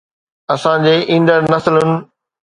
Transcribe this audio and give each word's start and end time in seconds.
اسان 0.53 0.79
جي 0.85 0.93
ايندڙ 1.11 1.37
نسلن 1.51 1.91